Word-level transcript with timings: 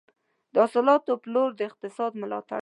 د 0.53 0.55
حاصلاتو 0.63 1.13
پلور 1.23 1.49
د 1.55 1.59
اقتصاد 1.69 2.11
ملاتړ 2.21 2.51
کوي. 2.57 2.59